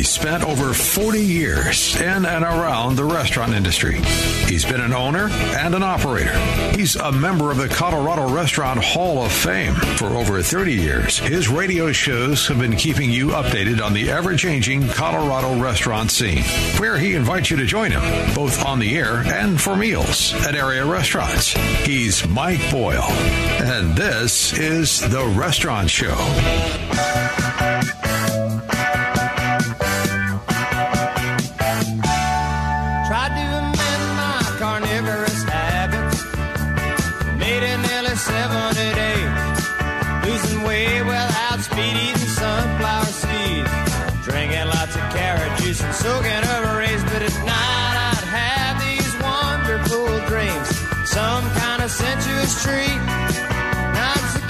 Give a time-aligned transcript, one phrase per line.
[0.00, 4.00] He spent over 40 years in and around the restaurant industry.
[4.46, 6.34] He's been an owner and an operator.
[6.74, 11.18] He's a member of the Colorado Restaurant Hall of Fame for over 30 years.
[11.18, 16.44] His radio shows have been keeping you updated on the ever changing Colorado restaurant scene,
[16.78, 20.54] where he invites you to join him, both on the air and for meals at
[20.54, 21.52] area restaurants.
[21.84, 26.16] He's Mike Boyle, and this is The Restaurant Show.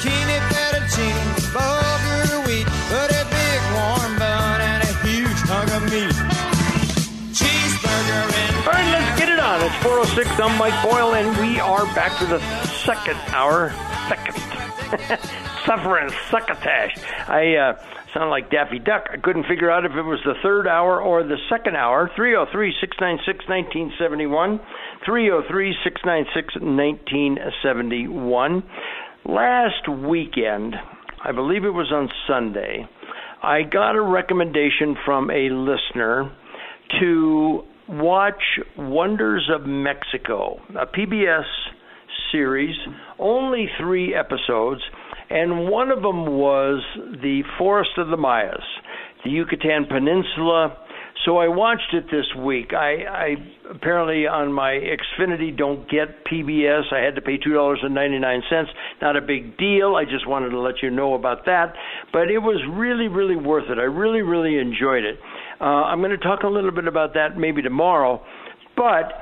[0.01, 2.67] Zucchini, fettuccine, bulgur wheat.
[2.91, 6.15] But a big warm bun and a huge hunk of meat.
[7.33, 9.61] Cheeseburger and All right, let's get it on.
[9.63, 10.41] It's 406.
[10.41, 12.41] I'm Mike Boyle, and we are back to the
[12.85, 13.73] second hour.
[14.09, 14.37] Second.
[15.67, 16.97] Suffering succotash.
[17.29, 17.79] I uh,
[18.13, 19.09] sound like Daffy Duck.
[19.13, 22.11] I couldn't figure out if it was the third hour or the second hour.
[22.17, 24.61] 303 696 1971.
[25.05, 28.63] 303 696 1971.
[29.25, 30.75] Last weekend,
[31.25, 32.87] I believe it was on Sunday,
[33.43, 36.31] I got a recommendation from a listener
[37.01, 38.43] to watch
[38.77, 41.45] Wonders of Mexico, a PBS
[42.31, 42.77] series,
[43.19, 44.83] only three episodes,
[45.31, 46.83] and one of them was
[47.23, 48.65] the Forest of the Mayas,
[49.25, 50.77] the Yucatan Peninsula.
[51.25, 52.73] So I watched it this week.
[52.73, 53.35] I, I
[53.71, 56.93] apparently on my Xfinity don't get PBS.
[56.93, 58.71] I had to pay two dollars and ninety nine cents.
[59.03, 59.97] Not a big deal.
[59.97, 61.75] I just wanted to let you know about that.
[62.13, 63.79] But it was really, really worth it.
[63.79, 65.19] I really, really enjoyed it.
[65.61, 68.25] Uh, I'm going to talk a little bit about that maybe tomorrow.
[68.75, 69.13] But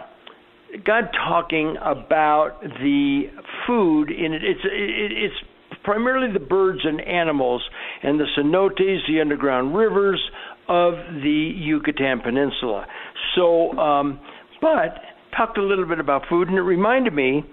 [0.84, 3.24] got talking about the
[3.66, 4.44] food in it.
[4.44, 5.34] It's it, it's
[5.82, 7.62] primarily the birds and animals
[8.02, 10.22] and the cenotes, the underground rivers
[10.68, 12.86] of the Yucatan Peninsula.
[13.34, 14.20] So, um,
[14.60, 15.00] but
[15.36, 17.44] talked a little bit about food, and it reminded me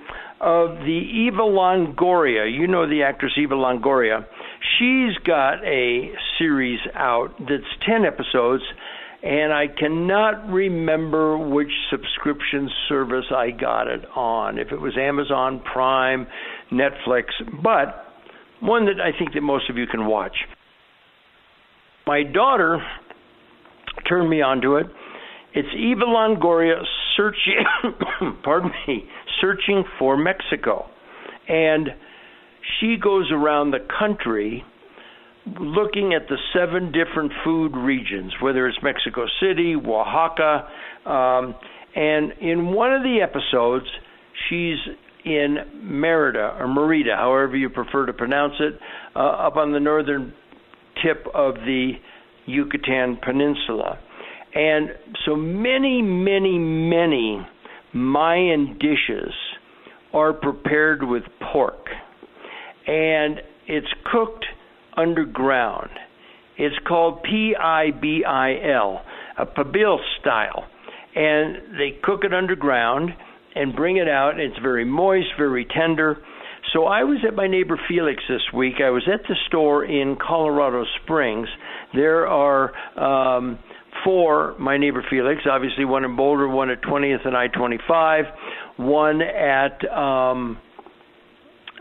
[0.41, 2.51] of the Eva Longoria.
[2.51, 4.25] You know the actress Eva Longoria.
[4.77, 8.63] She's got a series out that's 10 episodes,
[9.23, 14.57] and I cannot remember which subscription service I got it on.
[14.57, 16.27] If it was Amazon Prime,
[16.71, 17.25] Netflix,
[17.63, 18.05] but
[18.61, 20.35] one that I think that most of you can watch.
[22.07, 22.79] My daughter
[24.07, 24.87] turned me onto it.
[25.53, 26.81] It's Eva Longoria
[27.15, 27.63] searching,
[28.43, 29.05] pardon me,
[29.39, 30.87] searching for Mexico,
[31.47, 31.89] and
[32.79, 34.63] she goes around the country
[35.59, 40.67] looking at the seven different food regions, whether it's Mexico City, Oaxaca,
[41.05, 41.55] um,
[41.95, 43.85] and in one of the episodes,
[44.49, 44.77] she's
[45.23, 48.73] in Merida or Merida, however you prefer to pronounce it,
[49.15, 50.33] uh, up on the northern
[51.03, 51.93] tip of the
[52.45, 53.99] Yucatan Peninsula.
[54.53, 54.89] And
[55.25, 57.45] so many, many, many
[57.93, 59.33] Mayan dishes
[60.13, 61.85] are prepared with pork.
[62.87, 64.45] And it's cooked
[64.95, 65.89] underground.
[66.57, 69.01] It's called P I B I L,
[69.37, 70.63] a Pabil style.
[71.15, 73.09] And they cook it underground
[73.55, 74.39] and bring it out.
[74.39, 76.17] It's very moist, very tender.
[76.75, 78.75] So I was at my neighbor Felix this week.
[78.85, 81.47] I was at the store in Colorado Springs.
[81.93, 83.59] There are um,
[84.03, 88.25] four, my neighbor Felix, obviously one in Boulder, one at 20th and I 25,
[88.75, 90.57] one at um,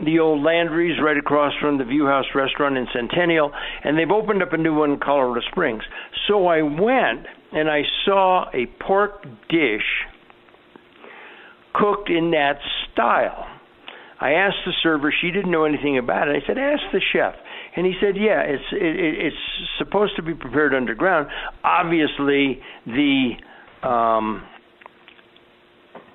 [0.04, 3.50] the old Landry's right across from the View House restaurant in Centennial,
[3.82, 5.82] and they've opened up a new one in Colorado Springs.
[6.28, 9.82] So I went and I saw a pork dish
[11.74, 12.58] cooked in that
[12.92, 13.48] style.
[14.20, 16.42] I asked the server; she didn't know anything about it.
[16.42, 17.34] I said, "Ask the chef."
[17.76, 19.36] And he said, "Yeah, it's it, it's
[19.78, 21.28] supposed to be prepared underground.
[21.64, 23.32] Obviously, the
[23.82, 24.42] um,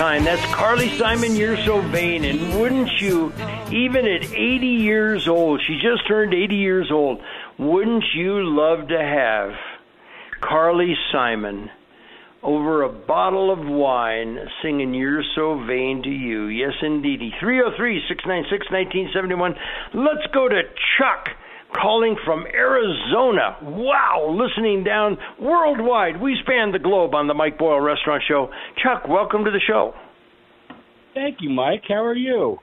[0.00, 0.24] Time.
[0.24, 2.24] That's Carly Simon, You're So Vain.
[2.24, 3.34] And wouldn't you,
[3.70, 7.20] even at 80 years old, she just turned 80 years old,
[7.58, 9.50] wouldn't you love to have
[10.40, 11.68] Carly Simon
[12.42, 16.46] over a bottle of wine singing You're So Vain to You?
[16.46, 17.34] Yes, indeedy.
[17.38, 19.54] 303 696 1971.
[19.92, 20.62] Let's go to
[20.96, 21.28] Chuck
[21.72, 23.56] calling from Arizona.
[23.62, 26.20] Wow, listening down worldwide.
[26.20, 28.50] We span the globe on the Mike Boyle Restaurant Show.
[28.82, 29.92] Chuck, welcome to the show.
[31.14, 31.82] Thank you, Mike.
[31.88, 32.58] How are you?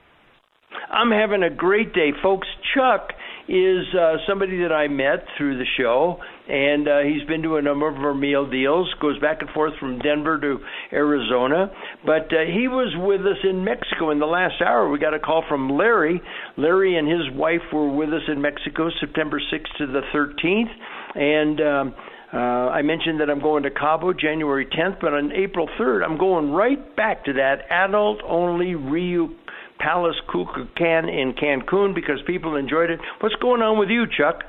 [0.90, 2.46] I'm having a great day, folks.
[2.74, 3.10] Chuck
[3.48, 6.18] is uh, somebody that I met through the show,
[6.48, 8.92] and uh, he's been to a number of our meal deals.
[9.00, 10.58] Goes back and forth from Denver to
[10.92, 11.70] Arizona,
[12.04, 14.90] but uh, he was with us in Mexico in the last hour.
[14.90, 16.20] We got a call from Larry.
[16.58, 20.70] Larry and his wife were with us in Mexico September 6th to the 13th,
[21.14, 21.60] and.
[21.60, 21.94] Um,
[22.30, 26.18] uh, I mentioned that I'm going to Cabo January 10th, but on April 3rd, I'm
[26.18, 29.30] going right back to that adult only Riu
[29.78, 33.00] Palace Kukulkan in Cancun because people enjoyed it.
[33.20, 34.42] What's going on with you, Chuck?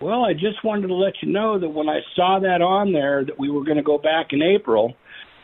[0.00, 3.24] Well, I just wanted to let you know that when I saw that on there
[3.24, 4.94] that we were going to go back in April,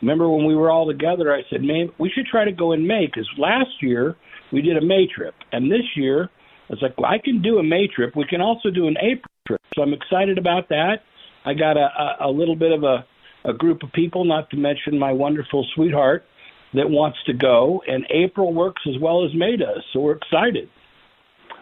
[0.00, 2.86] remember when we were all together, I said, man, we should try to go in
[2.86, 4.16] May because last year
[4.52, 5.34] we did a May trip.
[5.52, 6.30] And this year,
[6.68, 8.16] I was like, well, I can do a May trip.
[8.16, 9.60] We can also do an April trip.
[9.74, 10.96] So I'm excited about that.
[11.44, 11.88] I got a,
[12.24, 13.04] a, a little bit of a,
[13.48, 16.24] a group of people, not to mention my wonderful sweetheart,
[16.74, 19.82] that wants to go, and April works as well as May does.
[19.92, 20.68] So we're excited.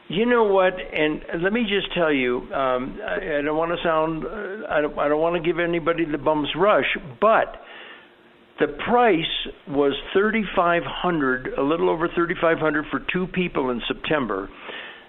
[0.09, 0.75] You know what?
[0.75, 4.81] And let me just tell you, um, I, I don't want to sound, uh, I
[4.83, 6.85] don't, I don't want to give anybody the bum's rush,
[7.21, 7.57] but
[8.61, 13.71] the price was thirty five hundred, a little over thirty five hundred for two people
[13.71, 14.49] in September.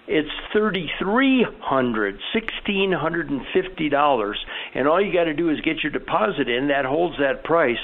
[0.08, 4.38] It's thirty three hundred, sixteen hundred and fifty dollars,
[4.74, 6.68] and all you got to do is get your deposit in.
[6.68, 7.78] That holds that price.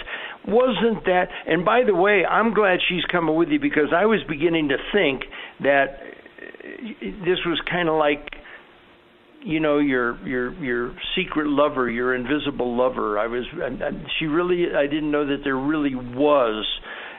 [0.46, 1.28] Wasn't that?
[1.46, 4.76] And by the way, I'm glad she's coming with you because I was beginning to
[4.92, 5.22] think
[5.60, 8.28] that uh, this was kind of like
[9.44, 14.66] you know your your your secret lover your invisible lover i was I, she really
[14.74, 16.64] i didn't know that there really was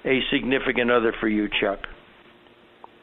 [0.06, 1.80] a significant other for you chuck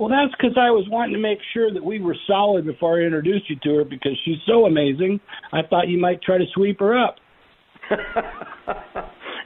[0.00, 3.05] well that's because i was wanting to make sure that we were solid before i
[3.05, 5.20] introduced you to her because she's so amazing
[5.53, 7.17] i thought you might try to sweep her up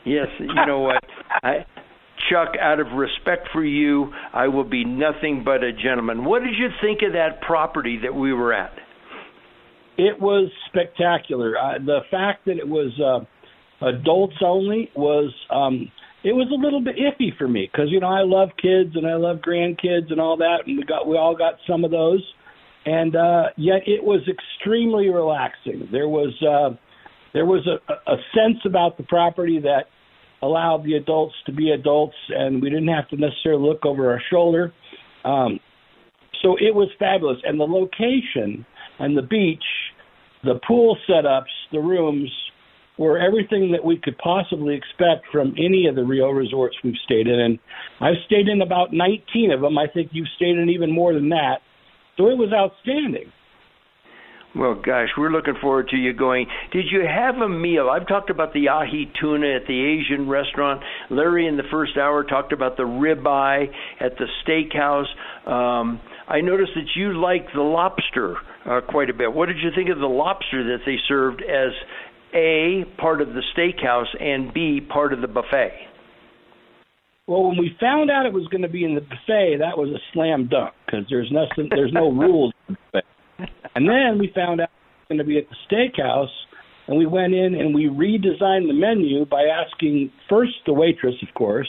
[0.07, 1.03] yes you know what
[1.43, 1.67] i
[2.31, 6.25] Chuck, out of respect for you, I will be nothing but a gentleman.
[6.25, 8.73] What did you think of that property that we were at?
[9.99, 11.55] It was spectacular.
[11.59, 15.91] Uh, the fact that it was uh, adults only was um,
[16.25, 19.07] it was a little bit iffy for me because you know I love kids and
[19.07, 22.25] I love grandkids and all that, and we got we all got some of those,
[22.87, 25.87] and uh, yet it was extremely relaxing.
[25.93, 26.77] There was uh,
[27.35, 29.85] there was a, a sense about the property that
[30.41, 34.21] allowed the adults to be adults, and we didn't have to necessarily look over our
[34.31, 34.73] shoulder.
[35.25, 35.61] Um,
[36.43, 38.65] so it was fabulous, and the location
[38.99, 39.65] and the beach,
[40.43, 42.31] the pool setups, the rooms
[42.97, 47.27] were everything that we could possibly expect from any of the Riu resorts we've stayed
[47.27, 47.41] in.
[47.41, 47.59] And
[48.01, 49.77] I've stayed in about 19 of them.
[49.79, 51.59] I think you've stayed in even more than that.
[52.17, 53.33] So it was outstanding.
[54.57, 56.47] Well, gosh, we're looking forward to you going.
[56.73, 57.91] Did you have a meal?
[57.91, 60.81] I've talked about the ahi tuna at the Asian restaurant.
[61.11, 63.67] Larry in the first hour talked about the ribeye
[63.99, 65.11] at the steakhouse.
[65.51, 69.33] Um, I noticed that you like the lobster uh, quite a bit.
[69.33, 71.73] What did you think of the lobster that they served as
[72.35, 75.73] A, part of the steakhouse, and B, part of the buffet?
[77.27, 79.89] Well, when we found out it was going to be in the buffet, that was
[79.89, 82.53] a slam dunk because there's nothing, there's no rules.
[82.69, 83.51] In the buffet.
[83.75, 86.29] And then we found out it was going to be at the steakhouse,
[86.87, 91.33] and we went in and we redesigned the menu by asking first the waitress, of
[91.35, 91.69] course,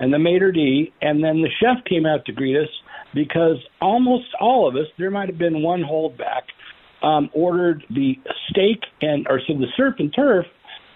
[0.00, 2.68] and the maitre d, and then the chef came out to greet us
[3.14, 6.42] because almost all of us, there might have been one holdback,
[7.02, 8.14] um, ordered the
[8.50, 10.46] steak and or so the surf and turf,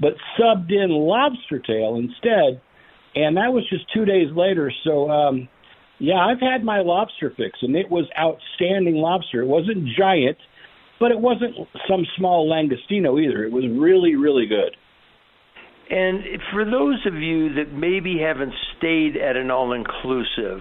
[0.01, 2.61] but subbed in lobster tail instead,
[3.15, 4.73] and that was just two days later.
[4.85, 5.49] So um,
[5.99, 9.43] yeah, I've had my lobster fix, and it was outstanding lobster.
[9.43, 10.39] It wasn't giant,
[10.99, 11.55] but it wasn't
[11.89, 13.45] some small langostino either.
[13.45, 14.77] It was really really good.
[15.91, 20.61] And for those of you that maybe haven't stayed at an all inclusive,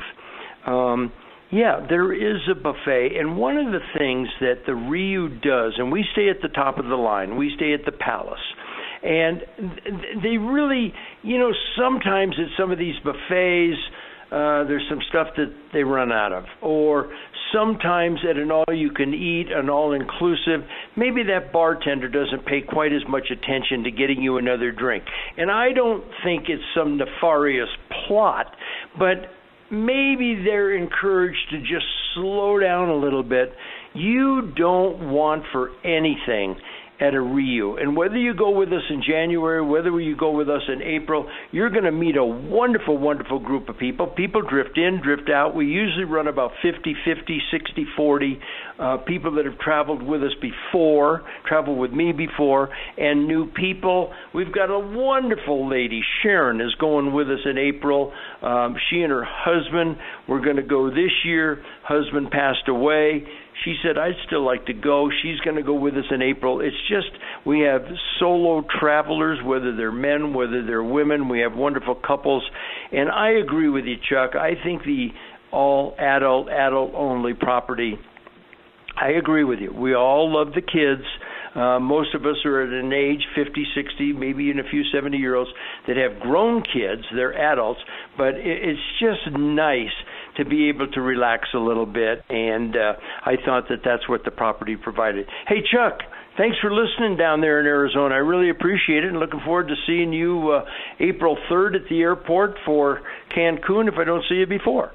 [0.66, 1.12] um,
[1.52, 5.92] yeah, there is a buffet, and one of the things that the Riu does, and
[5.92, 8.40] we stay at the top of the line, we stay at the Palace,
[9.04, 9.42] and
[10.24, 10.94] they really,
[11.24, 13.78] you know, sometimes at some of these buffets,
[14.32, 17.12] uh, there's some stuff that they run out of, or
[17.54, 20.62] sometimes at an all you can eat, an all inclusive,
[20.96, 25.04] maybe that bartender doesn't pay quite as much attention to getting you another drink.
[25.36, 27.68] And I don't think it's some nefarious
[28.08, 28.56] plot,
[28.98, 29.28] but
[29.72, 33.54] maybe they're encouraged to just slow down a little bit.
[33.94, 36.56] You don't want for anything
[37.02, 37.82] at a Riu.
[37.82, 41.28] And whether you go with us in January, whether you go with us in April,
[41.52, 44.06] you're going to meet a wonderful, wonderful group of people.
[44.06, 45.56] People drift in, drift out.
[45.56, 48.40] We usually run about 50 50, 60 40
[48.78, 54.14] uh, people that have traveled with us before, traveled with me before, and new people.
[54.34, 58.14] We've got a wonderful lady, Sharon, is going with us in April.
[58.44, 61.64] Um, she and her husband were going to go this year.
[61.84, 63.26] Husband passed away
[63.64, 65.10] she said, I'd still like to go.
[65.22, 66.62] She's going to go with us in April.
[66.62, 67.10] It's just,
[67.46, 67.82] we have
[68.20, 71.30] solo travelers, whether they're men, whether they're women.
[71.30, 72.44] We have wonderful couples.
[72.92, 74.36] And I agree with you, Chuck.
[74.36, 75.10] I think the
[75.52, 78.00] all adult, adult only property,
[79.00, 79.72] I agree with you.
[79.74, 81.08] We all love the kids.
[81.56, 85.18] Uh, most of us are at an age 50, 60, maybe even a few 70
[85.18, 85.52] year olds
[85.88, 87.04] that have grown kids.
[87.14, 87.82] They're adults,
[88.18, 89.92] but it, it's just nice
[90.38, 92.24] to be able to relax a little bit.
[92.30, 92.94] And uh,
[93.26, 95.28] I thought that that's what the property provided.
[95.48, 96.00] Hey, Chuck.
[96.38, 98.16] Thanks for listening down there in Arizona.
[98.16, 100.66] I really appreciate it and looking forward to seeing you uh,
[101.02, 103.02] April 3rd at the airport for
[103.36, 104.92] Cancun if I don't see you before.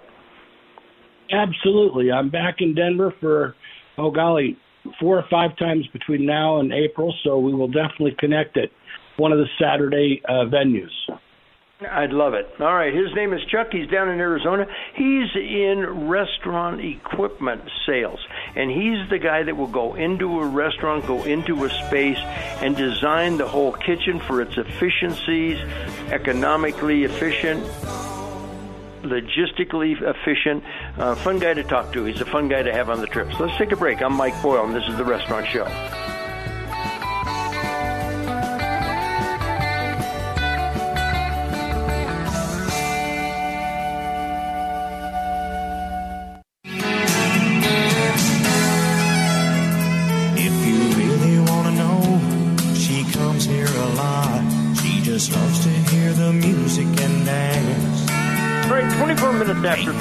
[1.30, 2.10] Absolutely.
[2.10, 3.54] I'm back in Denver for,
[3.98, 4.56] oh golly,
[4.98, 8.70] four or five times between now and April, so we will definitely connect at
[9.16, 10.90] one of the Saturday uh, venues.
[11.78, 12.48] I'd love it.
[12.58, 13.68] All right, his name is Chuck.
[13.70, 14.66] He's down in Arizona.
[14.94, 18.18] He's in restaurant equipment sales,
[18.54, 22.16] and he's the guy that will go into a restaurant, go into a space,
[22.62, 25.58] and design the whole kitchen for its efficiencies,
[26.10, 27.62] economically efficient,
[29.02, 30.64] logistically efficient.
[30.96, 32.04] Uh, fun guy to talk to.
[32.04, 33.38] He's a fun guy to have on the trips.
[33.38, 34.00] Let's take a break.
[34.00, 35.66] I'm Mike Boyle, and this is the Restaurant Show.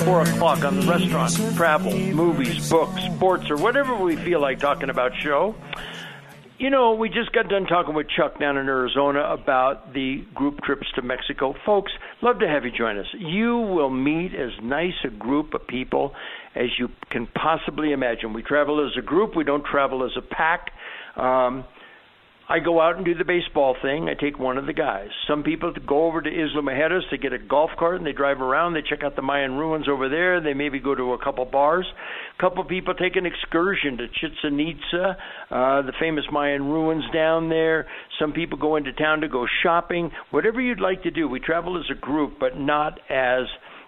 [0.03, 4.89] 4 o'clock on the restaurant, travel, movies, books, sports, or whatever we feel like talking
[4.89, 5.55] about show.
[6.57, 10.61] You know, we just got done talking with Chuck down in Arizona about the group
[10.61, 11.53] trips to Mexico.
[11.65, 13.07] Folks, love to have you join us.
[13.13, 16.13] You will meet as nice a group of people
[16.55, 18.31] as you can possibly imagine.
[18.31, 20.71] We travel as a group, we don't travel as a pack.
[21.17, 21.65] Um,
[22.47, 24.07] I go out and do the baseball thing.
[24.07, 25.09] I take one of the guys.
[25.27, 28.39] Some people go over to Isla Mujeres to get a golf cart and they drive
[28.39, 28.73] around.
[28.73, 30.39] They check out the Mayan ruins over there.
[30.39, 31.87] They maybe go to a couple bars.
[32.37, 35.17] A couple people take an excursion to Chichen Itza,
[35.49, 37.87] uh, the famous Mayan ruins down there.
[38.19, 40.11] Some people go into town to go shopping.
[40.29, 41.27] Whatever you'd like to do.
[41.27, 43.45] We travel as a group, but not as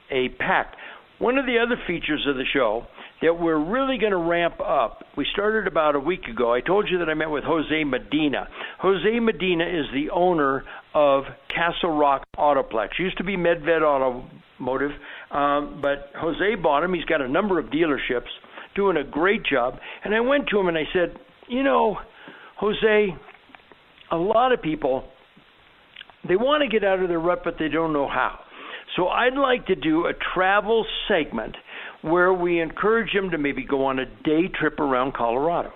[0.09, 0.73] a pack.
[1.19, 2.87] One of the other features of the show
[3.21, 5.03] that we're really going to ramp up.
[5.15, 6.53] We started about a week ago.
[6.53, 8.47] I told you that I met with Jose Medina.
[8.79, 12.89] Jose Medina is the owner of Castle Rock Autoplex.
[12.99, 14.91] Used to be Medved Automotive,
[15.31, 16.93] um, but Jose bought him.
[16.93, 18.29] He's got a number of dealerships,
[18.75, 19.75] doing a great job.
[20.03, 21.97] And I went to him and I said, you know,
[22.59, 23.07] Jose,
[24.11, 25.05] a lot of people
[26.27, 28.39] they want to get out of their rut, but they don't know how.
[28.95, 31.55] So I'd like to do a travel segment
[32.09, 35.71] where we encourage them to maybe go on a day trip around Colorado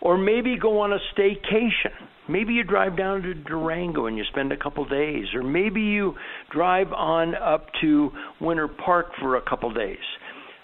[0.00, 1.92] or maybe go on a staycation.
[2.28, 6.14] Maybe you drive down to Durango and you spend a couple days, or maybe you
[6.52, 9.98] drive on up to Winter Park for a couple days.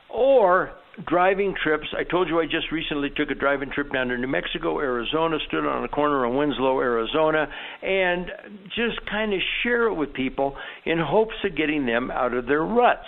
[0.08, 0.72] Or
[1.04, 1.86] driving trips.
[1.98, 5.36] I told you I just recently took a driving trip down to New Mexico, Arizona,
[5.48, 7.48] stood on a corner in Winslow, Arizona,
[7.82, 8.26] and
[8.68, 12.62] just kind of share it with people in hopes of getting them out of their
[12.62, 13.06] ruts.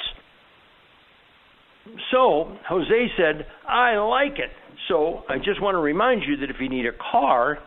[2.11, 4.51] So, Jose said, I like it.
[4.89, 7.59] So, I just want to remind you that if you need a car,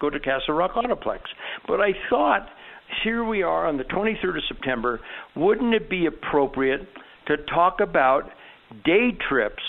[0.00, 1.20] go to Castle Rock Autoplex.
[1.66, 2.46] But I thought,
[3.02, 5.00] here we are on the 23rd of September,
[5.34, 6.82] wouldn't it be appropriate
[7.28, 8.24] to talk about
[8.84, 9.62] day trips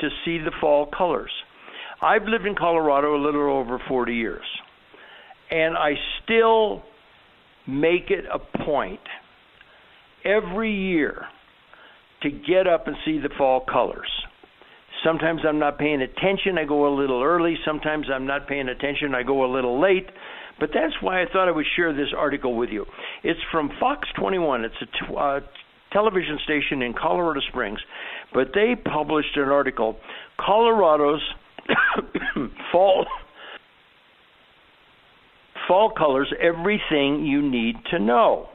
[0.00, 1.30] to see the fall colors?
[2.02, 4.44] I've lived in Colorado a little over 40 years,
[5.50, 6.82] and I still
[7.66, 9.00] make it a point
[10.24, 11.26] every year
[12.26, 14.10] to get up and see the fall colors.
[15.04, 17.56] Sometimes I'm not paying attention, I go a little early.
[17.64, 20.08] Sometimes I'm not paying attention, I go a little late.
[20.58, 22.86] But that's why I thought I would share this article with you.
[23.22, 24.64] It's from Fox 21.
[24.64, 25.40] It's a t- uh,
[25.92, 27.78] television station in Colorado Springs,
[28.32, 29.98] but they published an article
[30.44, 31.22] Colorado's
[32.72, 33.06] fall
[35.68, 38.48] fall colors everything you need to know.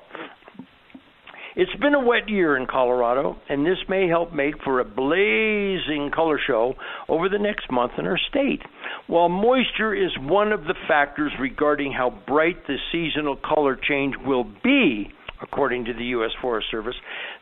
[1.54, 6.10] It's been a wet year in Colorado, and this may help make for a blazing
[6.16, 6.76] color show
[7.10, 8.62] over the next month in our state.
[9.08, 14.46] While moisture is one of the factors regarding how bright the seasonal color change will
[14.64, 15.10] be,
[15.42, 16.32] according to the U.S.
[16.42, 16.96] Forest Service,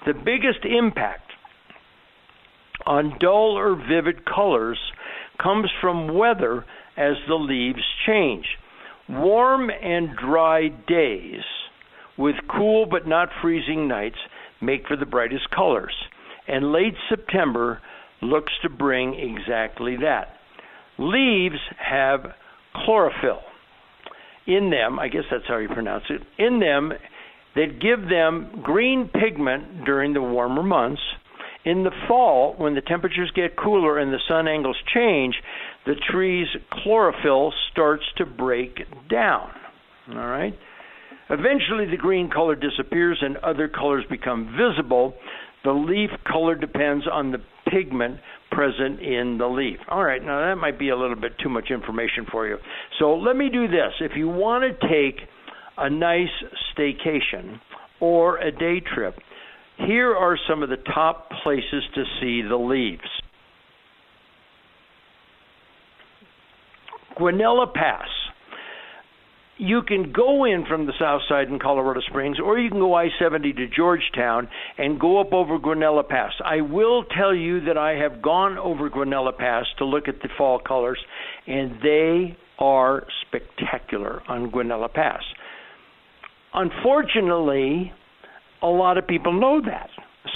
[0.08, 1.30] the biggest impact
[2.88, 4.80] on dull or vivid colors
[5.42, 6.66] comes from weather
[6.98, 8.46] as the leaves change.
[9.08, 11.44] Warm and dry days
[12.20, 14.18] with cool but not freezing nights
[14.62, 15.94] make for the brightest colors.
[16.48, 17.82] And late September
[18.22, 20.36] looks to bring exactly that.
[21.00, 22.34] Leaves have
[22.76, 23.42] chlorophyll
[24.50, 26.92] in them, I guess that's how you pronounce it, in them
[27.56, 31.02] that give them green pigment during the warmer months.
[31.66, 35.36] In the fall, when the temperatures get cooler and the sun angles change,
[35.86, 38.78] the tree's chlorophyll starts to break
[39.10, 39.50] down.
[40.10, 40.54] All right?
[41.30, 45.14] Eventually, the green color disappears and other colors become visible.
[45.64, 47.40] The leaf color depends on the
[47.70, 48.20] pigment
[48.52, 49.78] present in the leaf.
[49.90, 52.58] All right, now that might be a little bit too much information for you.
[52.98, 53.94] So let me do this.
[54.00, 55.20] If you want to take
[55.78, 56.28] a nice
[56.74, 57.60] staycation
[58.00, 59.16] or a day trip,
[59.78, 63.02] here are some of the top places to see the leaves.
[67.20, 68.08] Guanella Pass
[69.60, 72.94] you can go in from the south side in Colorado Springs, or you can go
[72.94, 76.32] I 70 to Georgetown and go up over Guanella Pass.
[76.44, 80.30] I will tell you that I have gone over Guanella Pass to look at the
[80.38, 81.00] fall colors,
[81.46, 85.24] and they are spectacular on Guanella Pass.
[86.54, 87.92] Unfortunately,
[88.62, 89.90] a lot of people know that.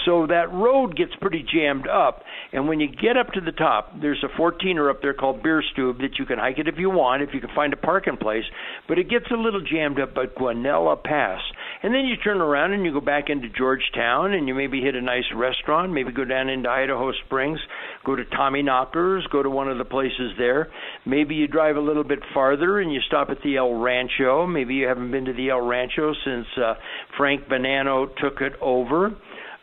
[0.05, 2.23] So that road gets pretty jammed up.
[2.53, 5.97] And when you get up to the top, there's a 14er up there called Bierstadt
[5.99, 8.45] that you can hike it if you want, if you can find a parking place.
[8.87, 11.41] But it gets a little jammed up at Guanella Pass.
[11.83, 14.95] And then you turn around and you go back into Georgetown and you maybe hit
[14.95, 17.59] a nice restaurant, maybe go down into Idaho Springs,
[18.05, 20.69] go to Tommy Knockers, go to one of the places there.
[21.05, 24.47] Maybe you drive a little bit farther and you stop at the El Rancho.
[24.47, 26.75] Maybe you haven't been to the El Rancho since uh,
[27.17, 29.11] Frank Bonanno took it over.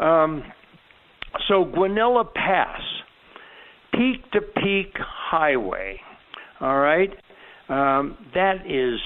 [0.00, 0.42] Um,
[1.48, 2.80] so Guanella Pass,
[3.92, 6.00] peak to peak highway.
[6.60, 7.10] All right,
[7.68, 8.98] um, that is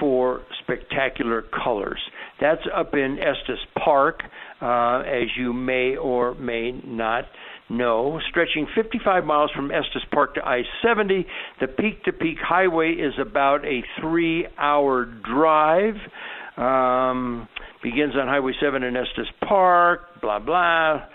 [0.00, 2.00] for spectacular colors.
[2.40, 4.20] That's up in Estes Park,
[4.60, 7.24] uh, as you may or may not
[7.68, 8.20] know.
[8.30, 11.26] Stretching 55 miles from Estes Park to I 70,
[11.60, 15.94] the peak to peak highway is about a three hour drive.
[16.56, 17.48] Um,
[17.82, 21.06] begins on Highway 7 in Estes Park, blah, blah.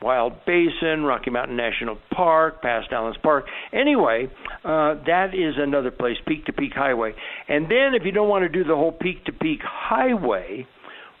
[0.00, 3.42] Wild Basin, Rocky Mountain National Park, past Allenspark.
[3.72, 4.28] Anyway,
[4.64, 7.14] uh, that is another place, Peak to Peak Highway.
[7.48, 10.66] And then, if you don't want to do the whole Peak to Peak Highway,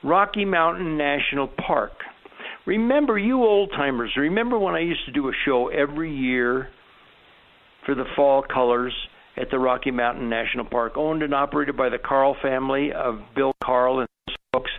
[0.04, 1.92] Rocky Mountain National Park.
[2.66, 6.68] Remember, you old timers, remember when I used to do a show every year
[7.84, 8.92] for the fall colors
[9.36, 13.54] at the Rocky Mountain National Park, owned and operated by the Carl family of Bill
[13.64, 14.70] Carl and his folks.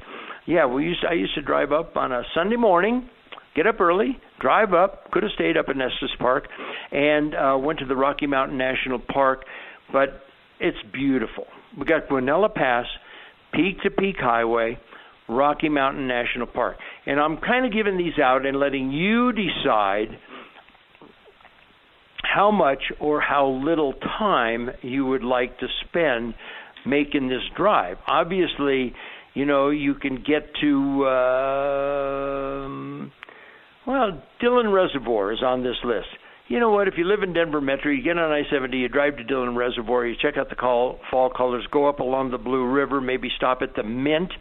[0.50, 3.08] Yeah, we used to, I used to drive up on a Sunday morning,
[3.56, 5.12] get up early, drive up.
[5.12, 6.48] Could have stayed up in Estes Park,
[6.92, 9.46] and uh, went to the Rocky Mountain National Park.
[9.94, 10.24] But
[10.60, 11.46] it's beautiful.
[11.78, 12.88] We got Guanella Pass,
[13.54, 14.80] peak to peak highway,
[15.28, 20.18] Rocky Mountain National Park, and I'm kind of giving these out and letting you decide
[22.24, 26.34] how much or how little time you would like to spend
[26.88, 27.98] making this drive.
[28.08, 28.96] Obviously,
[29.34, 32.50] you know, you can get to uh,
[33.90, 36.08] well, Dillon Reservoir is on this list.
[36.48, 36.88] You know what?
[36.88, 40.06] If you live in Denver Metro, you get on I-70, you drive to Dillon Reservoir,
[40.06, 43.62] you check out the call, fall colors, go up along the Blue River, maybe stop
[43.62, 44.32] at the Mint,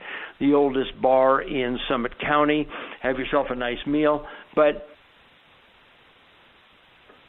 [0.40, 2.66] the oldest bar in Summit County,
[3.02, 4.24] have yourself a nice meal.
[4.54, 4.86] But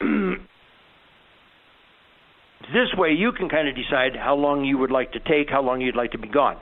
[0.00, 0.38] this
[2.96, 5.82] way, you can kind of decide how long you would like to take, how long
[5.82, 6.56] you'd like to be gone.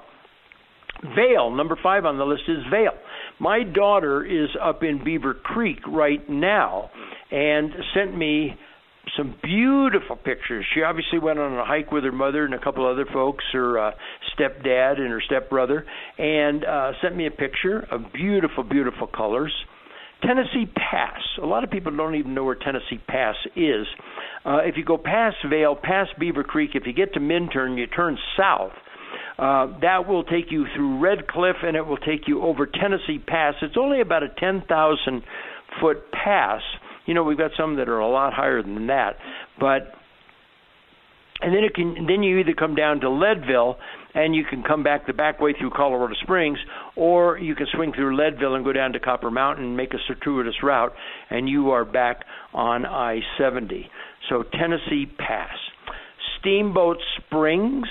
[1.03, 2.93] Vail, number five on the list is Vail.
[3.39, 6.91] My daughter is up in Beaver Creek right now
[7.31, 8.57] and sent me
[9.17, 10.67] some beautiful pictures.
[10.75, 13.79] She obviously went on a hike with her mother and a couple other folks, her
[13.79, 13.91] uh,
[14.37, 15.87] stepdad and her stepbrother,
[16.19, 19.53] and uh, sent me a picture of beautiful, beautiful colors.
[20.23, 21.21] Tennessee Pass.
[21.41, 23.87] A lot of people don't even know where Tennessee Pass is.
[24.45, 27.87] Uh, if you go past Vail, past Beaver Creek, if you get to Minturn, you
[27.87, 28.73] turn south
[29.39, 33.19] uh, that will take you through Red Cliff and it will take you over Tennessee
[33.25, 33.55] Pass.
[33.63, 35.23] It's only about a 10,000
[35.81, 36.61] foot pass.
[37.07, 39.17] You know, we've got some that are a lot higher than that,
[39.59, 39.95] but
[41.41, 43.77] and then it can then you either come down to Leadville
[44.15, 46.59] and you can come back the back way through Colorado Springs,
[46.97, 49.99] or you can swing through Leadville and go down to Copper Mountain, and make a
[50.09, 50.93] circuitous route,
[51.31, 53.85] and you are back on I-70.
[54.29, 55.57] So Tennessee Pass,
[56.41, 57.87] Steamboat Springs,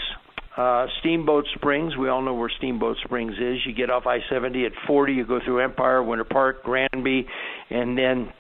[0.58, 3.60] uh, Steamboat Springs, we all know where Steamboat Springs is.
[3.66, 7.28] You get off I 70 at 40, you go through Empire, Winter Park, Granby,
[7.70, 8.34] and then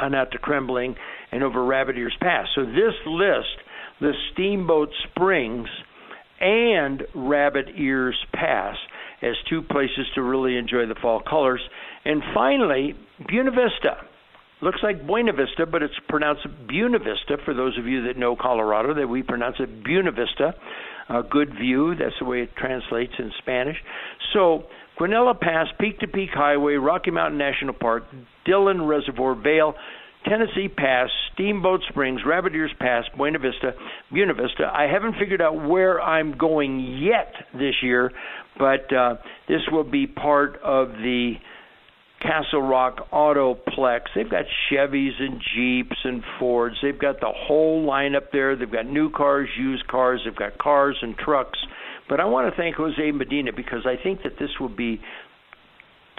[0.00, 0.94] on out to Kremmling
[1.32, 2.46] and over Rabbit Ears Pass.
[2.54, 3.58] So this list,
[4.00, 5.68] the Steamboat Springs
[6.40, 8.76] and Rabbit Ears Pass,
[9.20, 11.60] as two places to really enjoy the fall colors.
[12.04, 12.94] And finally,
[13.26, 13.96] Buena Vista.
[14.62, 18.36] Looks like Buena Vista, but it's pronounced Buena Vista for those of you that know
[18.36, 20.54] Colorado, that we pronounce it Buena Vista
[21.08, 21.94] uh, good view.
[21.94, 23.76] That's the way it translates in Spanish.
[24.32, 24.64] So,
[24.98, 28.04] Guanella Pass, Peak to Peak Highway, Rocky Mountain National Park,
[28.44, 29.74] Dillon Reservoir, Vail,
[30.26, 33.74] Tennessee Pass, Steamboat Springs, Rabbit Ears Pass, Buena Vista,
[34.10, 34.70] Buena Vista.
[34.72, 38.10] I haven't figured out where I'm going yet this year,
[38.58, 39.16] but uh,
[39.48, 41.34] this will be part of the
[42.20, 44.00] Castle Rock Autoplex.
[44.14, 46.76] They've got Chevys and Jeeps and Fords.
[46.82, 48.56] They've got the whole lineup there.
[48.56, 50.22] They've got new cars, used cars.
[50.24, 51.58] They've got cars and trucks.
[52.08, 55.00] But I want to thank Jose Medina because I think that this will be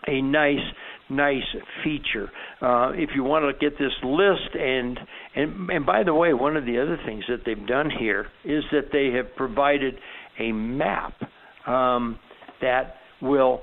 [0.08, 0.64] a nice,
[1.10, 1.44] nice
[1.84, 2.30] feature.
[2.62, 5.00] Uh, if you want to get this list, and
[5.36, 8.64] and and by the way, one of the other things that they've done here is
[8.72, 9.96] that they have provided
[10.40, 11.14] a map
[11.66, 12.20] um,
[12.62, 13.62] that will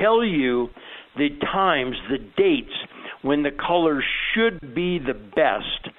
[0.00, 0.68] tell you
[1.16, 2.74] the times, the dates
[3.22, 5.94] when the colors should be the best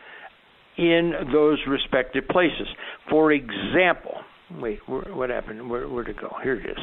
[0.77, 2.67] in those respective places.
[3.10, 4.15] For example,
[4.60, 5.69] wait, what happened?
[5.69, 6.36] Where, where to go?
[6.43, 6.77] Here it is.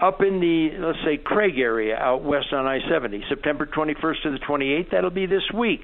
[0.00, 4.30] Up in the, let's say, Craig area out west on I 70, September 21st to
[4.30, 5.80] the 28th, that'll be this week.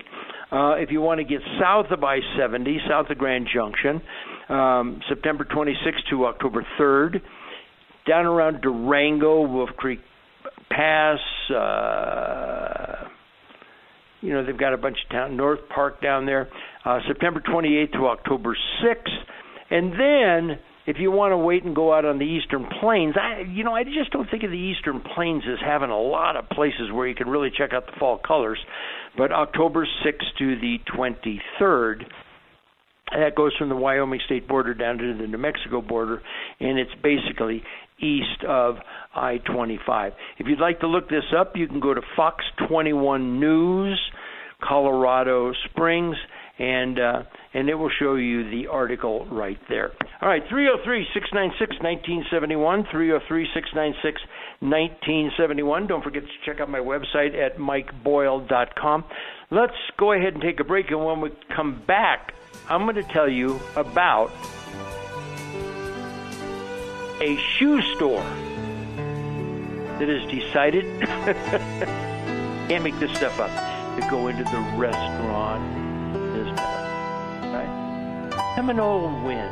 [0.50, 4.00] Uh, if you want to get south of I 70, south of Grand Junction,
[4.48, 7.20] um, September 26th to October 3rd.
[8.08, 9.98] Down around Durango, Wolf Creek
[10.76, 11.18] Pass.
[11.50, 13.08] Uh,
[14.20, 16.48] you know, they've got a bunch of town, North Park down there,
[16.84, 19.16] uh, September 28th to October 6th.
[19.70, 23.42] And then, if you want to wait and go out on the Eastern Plains, I,
[23.50, 26.48] you know, I just don't think of the Eastern Plains as having a lot of
[26.50, 28.58] places where you can really check out the fall colors.
[29.16, 32.02] But October 6th to the 23rd,
[33.12, 36.22] that goes from the Wyoming state border down to the New Mexico border,
[36.60, 37.62] and it's basically
[38.00, 38.76] east of
[39.14, 40.12] I 25.
[40.38, 43.98] If you'd like to look this up, you can go to Fox 21 News,
[44.62, 46.16] Colorado Springs,
[46.58, 47.22] and uh,
[47.54, 49.92] and it will show you the article right there.
[50.22, 52.86] All right, 303-696-1971,
[54.62, 55.88] 303-696-1971.
[55.88, 59.04] Don't forget to check out my website at mikeboyle.com.
[59.50, 62.32] Let's go ahead and take a break, and when we come back,
[62.68, 64.32] I'm going to tell you about
[67.20, 68.24] a shoe store
[69.98, 70.84] that has decided
[72.68, 73.50] can't make this stuff up
[73.98, 75.62] to go into the restaurant
[76.34, 76.60] business.
[76.60, 78.52] Right?
[78.54, 79.50] Seminole Wind.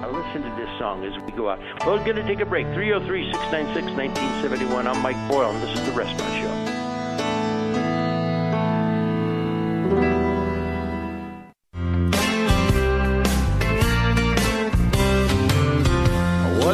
[0.00, 1.60] Now listen to this song as we go out.
[1.86, 2.66] Well, we're going to take a break.
[2.74, 4.86] 303 696 1971.
[4.88, 6.83] I'm Mike Boyle, and this is The Restaurant Show.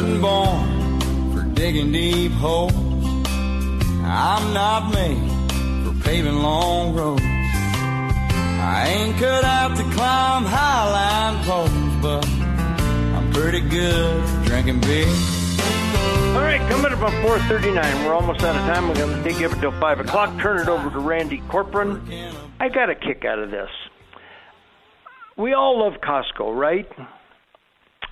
[0.01, 2.73] Wasn't born for digging deep holes.
[4.03, 5.31] I'm not made
[5.85, 7.21] for paving long roads.
[7.23, 12.27] I ain't cut out to climb Highline poles, but
[13.15, 15.05] I'm pretty good at drinking beer.
[16.35, 18.05] All right, coming up on 4:39.
[18.05, 18.87] We're almost out of time.
[18.87, 20.39] We're going to take you up until five o'clock.
[20.41, 22.01] Turn it over to Randy Corcoran.
[22.59, 23.69] I got a kick out of this.
[25.37, 26.87] We all love Costco, right?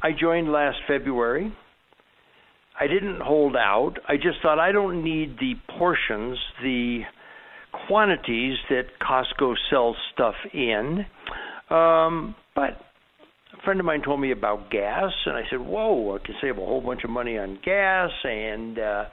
[0.02, 1.52] I joined last February.
[2.80, 3.96] I didn't hold out.
[4.08, 7.02] I just thought I don't need the portions, the
[7.88, 11.06] quantities that Costco sells stuff in.
[11.70, 12.80] Um, but
[13.58, 16.58] a friend of mine told me about gas, and I said, "Whoa, I can save
[16.58, 19.06] a whole bunch of money on gas." And uh,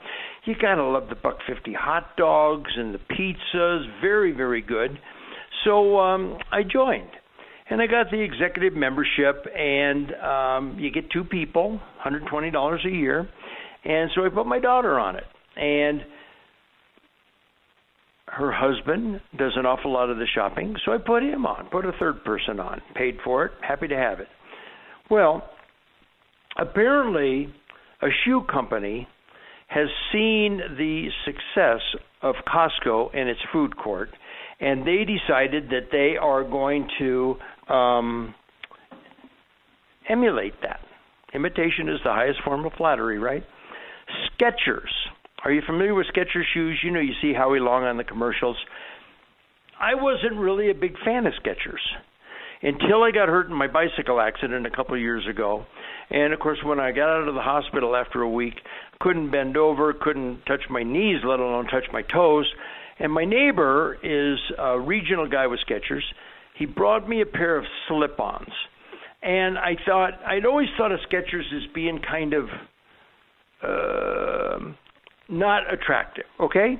[0.45, 4.97] you gotta love the buck fifty hot dogs and the pizzas, very, very good.
[5.65, 7.09] So um, I joined,
[7.69, 12.81] and I got the executive membership, and um, you get two people, hundred twenty dollars
[12.85, 13.27] a year,
[13.87, 15.23] and so I put my daughter on it,
[15.55, 16.01] and
[18.27, 21.85] her husband does an awful lot of the shopping, so I put him on, put
[21.85, 24.27] a third person on, paid for it, happy to have it.
[25.09, 25.49] Well,
[26.57, 27.53] apparently,
[28.01, 29.07] a shoe company
[29.67, 31.81] has seen the success
[32.21, 34.09] of Costco and its food court,
[34.59, 37.35] and they decided that they are going to
[37.69, 38.35] um,
[40.09, 40.81] emulate that.
[41.33, 43.43] Imitation is the highest form of flattery, right?
[44.39, 44.89] Skechers.
[45.43, 46.79] Are you familiar with Skechers shoes?
[46.83, 48.57] You know, you see Howie Long on the commercials.
[49.79, 51.81] I wasn't really a big fan of Skechers
[52.61, 55.65] until I got hurt in my bicycle accident a couple of years ago.
[56.09, 58.55] And of course, when I got out of the hospital after a week,
[58.99, 62.51] couldn't bend over, couldn't touch my knees, let alone touch my toes.
[62.99, 66.01] And my neighbor is a regional guy with Skechers.
[66.57, 68.51] He brought me a pair of slip-ons,
[69.21, 72.45] and I thought I'd always thought of Skechers as being kind of
[73.63, 74.59] uh,
[75.29, 76.25] not attractive.
[76.39, 76.77] Okay,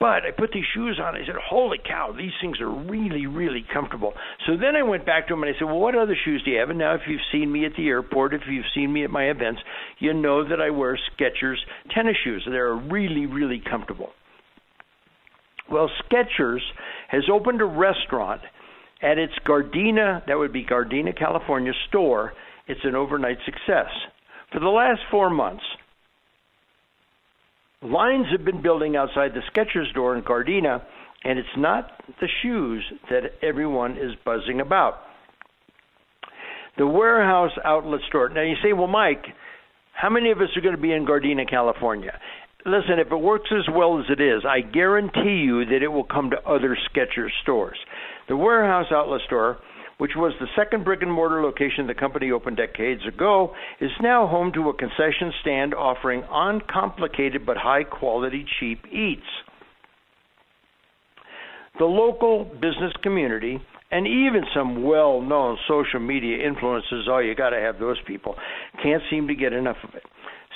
[0.00, 1.14] but I put these shoes on.
[1.14, 4.14] I said, "Holy cow, these things are really, really comfortable."
[4.46, 6.50] So then I went back to him and I said, "Well, what other shoes do
[6.50, 9.04] you have?" And now, if you've seen me at the airport, if you've seen me
[9.04, 9.60] at my events,
[9.98, 11.58] you know that I wear Skechers
[11.94, 12.44] tennis shoes.
[12.50, 14.10] They're really, really comfortable.
[15.70, 16.60] Well, Skechers
[17.08, 18.42] has opened a restaurant
[19.02, 22.32] at its Gardena, that would be Gardena, California store.
[22.68, 23.90] It's an overnight success.
[24.52, 25.64] For the last four months,
[27.82, 30.82] Lines have been building outside the Skechers door in Gardena,
[31.24, 35.00] and it's not the shoes that everyone is buzzing about.
[36.78, 38.28] The warehouse outlet store.
[38.28, 39.24] Now you say, well, Mike,
[39.92, 42.18] how many of us are going to be in Gardena, California?
[42.64, 46.04] Listen, if it works as well as it is, I guarantee you that it will
[46.04, 47.78] come to other Skechers stores.
[48.28, 49.58] The warehouse outlet store
[49.98, 54.26] which was the second brick and mortar location the company opened decades ago, is now
[54.26, 59.22] home to a concession stand offering uncomplicated but high quality cheap eats.
[61.78, 63.58] The local business community
[63.92, 68.34] and even some well known social media influencers, oh, you got to have those people,
[68.82, 70.02] can't seem to get enough of it.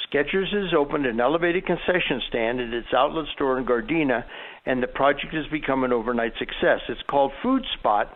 [0.08, 4.24] Skechers has opened an elevated concession stand at its outlet store in Gardena,
[4.64, 6.80] and the project has become an overnight success.
[6.88, 8.08] It's called Food Spot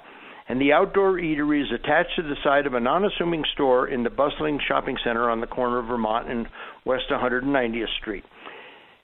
[0.51, 4.11] and the outdoor eatery is attached to the side of an unassuming store in the
[4.11, 6.49] bustling shopping center on the corner of Vermont and
[6.85, 8.25] West 190th Street.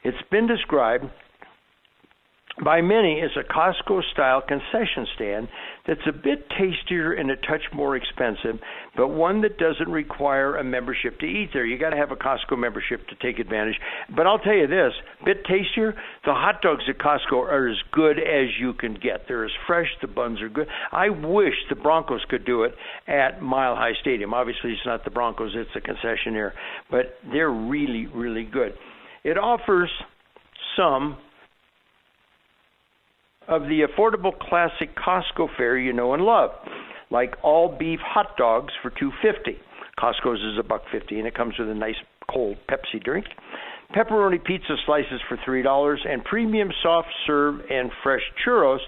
[0.02, 1.04] It's been described
[2.62, 5.48] by many is a Costco style concession stand
[5.86, 8.58] that's a bit tastier and a touch more expensive,
[8.96, 11.66] but one that doesn't require a membership to eat there.
[11.66, 13.76] You got to have a Costco membership to take advantage.
[14.14, 14.92] But I'll tell you this,
[15.24, 15.92] bit tastier,
[16.24, 19.28] the hot dogs at Costco are as good as you can get.
[19.28, 20.68] They're as fresh, the buns are good.
[20.92, 22.74] I wish the Broncos could do it
[23.06, 24.32] at Mile High Stadium.
[24.32, 26.52] Obviously, it's not the Broncos, it's a concessionaire,
[26.90, 28.74] but they're really really good.
[29.24, 29.90] It offers
[30.76, 31.18] some
[33.48, 36.50] of the affordable classic Costco fare you know and love,
[37.10, 39.58] like all beef hot dogs for two fifty.
[39.98, 41.96] Costco's is a buck fifty, and it comes with a nice
[42.30, 43.26] cold Pepsi drink.
[43.94, 48.80] Pepperoni pizza slices for three dollars, and premium soft serve and fresh churros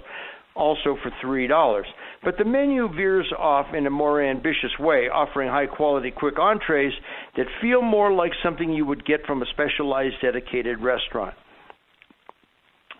[0.55, 1.85] also for three dollars.
[2.23, 6.91] But the menu veers off in a more ambitious way, offering high quality quick entrees
[7.37, 11.33] that feel more like something you would get from a specialized dedicated restaurant.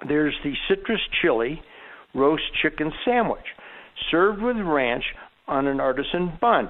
[0.07, 1.61] There's the citrus chili
[2.13, 3.45] roast chicken sandwich,
[4.09, 5.03] served with ranch
[5.47, 6.69] on an artisan bun,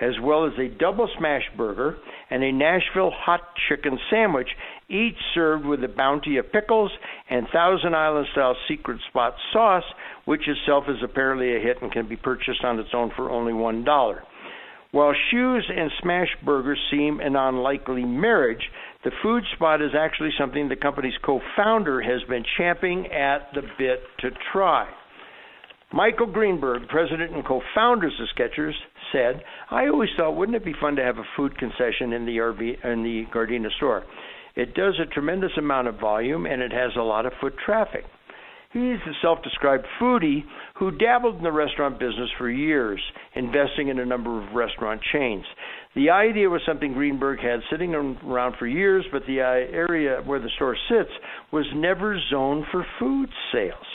[0.00, 1.96] as well as a double smash burger
[2.30, 4.48] and a Nashville hot chicken sandwich,
[4.88, 6.90] each served with a bounty of pickles
[7.28, 9.84] and Thousand Island style secret spot sauce,
[10.24, 13.52] which itself is apparently a hit and can be purchased on its own for only
[13.52, 14.22] one dollar.
[14.90, 18.70] While shoes and smash burgers seem an unlikely marriage,
[19.04, 23.62] the food spot is actually something the company's co founder has been champing at the
[23.78, 24.88] bit to try.
[25.92, 28.74] Michael Greenberg, president and co-founders of Skechers,
[29.10, 32.38] said, "I always thought, wouldn't it be fun to have a food concession in the
[32.40, 34.04] RV in the Gardena store?
[34.54, 38.04] It does a tremendous amount of volume and it has a lot of foot traffic."
[38.70, 43.00] He's a self described foodie who dabbled in the restaurant business for years,
[43.34, 45.46] investing in a number of restaurant chains.
[45.96, 50.50] The idea was something Greenberg had sitting around for years, but the area where the
[50.56, 51.10] store sits
[51.50, 53.86] was never zoned for food sales.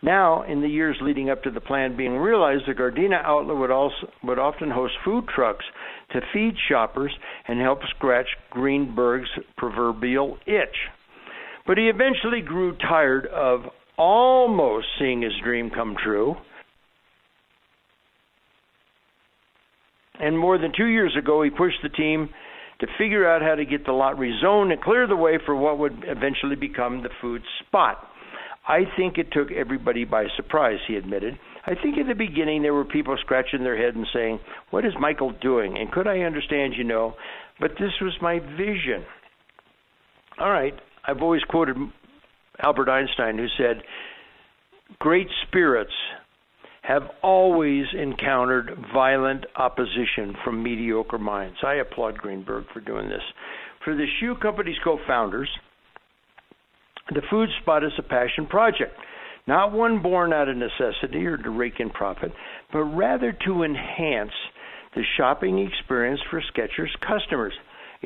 [0.00, 3.70] Now, in the years leading up to the plan being realized, the Gardena outlet would
[3.70, 5.66] also would often host food trucks
[6.12, 7.12] to feed shoppers
[7.46, 10.76] and help scratch Greenberg's proverbial itch.
[11.66, 13.64] But he eventually grew tired of
[13.96, 16.36] almost seeing his dream come true.
[20.20, 22.28] And more than two years ago, he pushed the team
[22.80, 25.78] to figure out how to get the lot rezoned and clear the way for what
[25.78, 27.98] would eventually become the food spot.
[28.66, 31.38] I think it took everybody by surprise, he admitted.
[31.66, 34.92] I think in the beginning there were people scratching their head and saying, What is
[34.98, 35.76] Michael doing?
[35.78, 37.14] And could I understand, you know?
[37.60, 39.04] But this was my vision.
[40.38, 40.74] All right,
[41.06, 41.76] I've always quoted
[42.62, 43.82] Albert Einstein, who said,
[44.98, 45.92] Great spirits
[46.82, 51.56] have always encountered violent opposition from mediocre minds.
[51.62, 53.22] I applaud Greenberg for doing this.
[53.84, 55.48] For the shoe company's co founders,
[57.10, 58.94] the food spot is a passion project,
[59.46, 62.32] not one born out of necessity or to rake in profit,
[62.72, 64.32] but rather to enhance
[64.94, 67.54] the shopping experience for Skechers customers.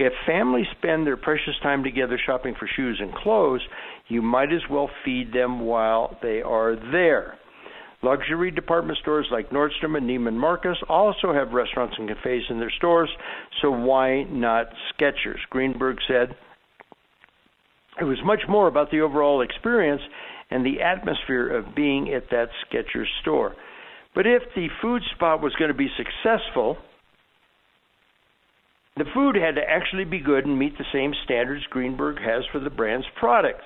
[0.00, 3.62] If families spend their precious time together shopping for shoes and clothes,
[4.06, 7.36] you might as well feed them while they are there.
[8.00, 12.70] Luxury department stores like Nordstrom and Neiman Marcus also have restaurants and cafes in their
[12.78, 13.10] stores,
[13.60, 15.40] so why not Skechers?
[15.50, 16.36] Greenberg said
[18.00, 20.02] it was much more about the overall experience
[20.52, 23.56] and the atmosphere of being at that Skechers store.
[24.14, 26.78] But if the food spot was going to be successful,
[28.98, 32.60] the food had to actually be good and meet the same standards Greenberg has for
[32.60, 33.60] the brand's product.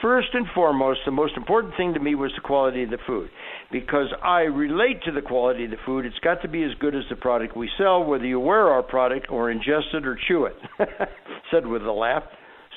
[0.00, 3.30] First and foremost, the most important thing to me was the quality of the food.
[3.70, 6.94] Because I relate to the quality of the food, it's got to be as good
[6.96, 10.46] as the product we sell, whether you wear our product or ingest it or chew
[10.46, 10.56] it.
[11.52, 12.24] Said with a laugh.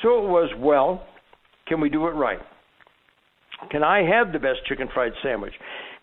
[0.03, 1.07] So it was, well,
[1.67, 2.39] can we do it right?
[3.71, 5.53] Can I have the best chicken fried sandwich?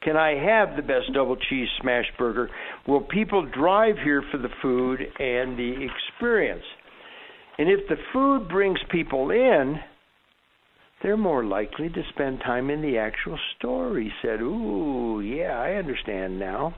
[0.05, 2.51] Can I have the best double cheese smash burger?
[2.89, 6.65] Will people drive here for the food and the experience?
[7.59, 9.77] And if the food brings people in,
[11.03, 13.99] they're more likely to spend time in the actual store.
[13.99, 16.75] He said, Ooh, yeah, I understand now.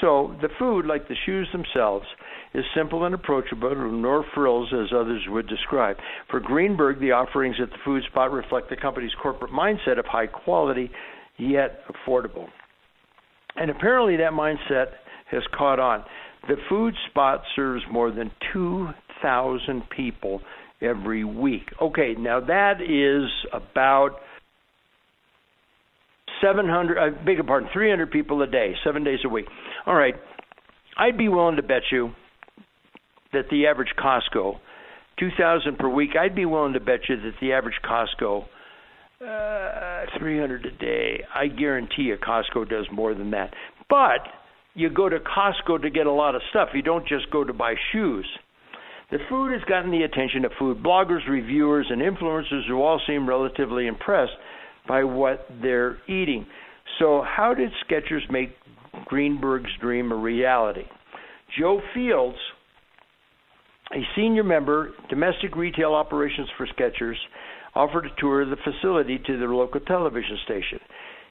[0.00, 2.06] So the food, like the shoes themselves,
[2.54, 5.96] is simple and approachable, nor frills as others would describe.
[6.30, 10.26] For Greenberg, the offerings at the food spot reflect the company's corporate mindset of high
[10.26, 10.90] quality
[11.40, 12.46] yet affordable.
[13.56, 14.86] And apparently that mindset
[15.30, 16.04] has caught on.
[16.48, 20.40] The food spot serves more than 2,000 people
[20.80, 21.64] every week.
[21.80, 24.20] Okay, now that is about
[26.40, 29.46] 700, I beg your pardon, 300 people a day, seven days a week.
[29.86, 30.14] All right,
[30.96, 32.12] I'd be willing to bet you
[33.32, 34.54] that the average Costco,
[35.18, 38.44] 2,000 per week, I'd be willing to bet you that the average Costco
[39.20, 39.24] uh,
[40.18, 41.24] 300 a day.
[41.34, 43.52] I guarantee you Costco does more than that.
[43.88, 44.20] But
[44.74, 46.70] you go to Costco to get a lot of stuff.
[46.74, 48.26] You don't just go to buy shoes.
[49.10, 53.28] The food has gotten the attention of food bloggers, reviewers, and influencers who all seem
[53.28, 54.32] relatively impressed
[54.86, 56.46] by what they're eating.
[56.98, 58.50] So, how did Skechers make
[59.06, 60.84] Greenberg's dream a reality?
[61.58, 62.38] Joe Fields,
[63.92, 67.16] a senior member, domestic retail operations for Skechers,
[67.74, 70.80] offered a tour of the facility to their local television station.